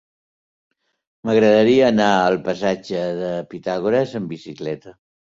[1.27, 4.95] M'agradaria anar al passatge de Pitàgores amb bicicleta.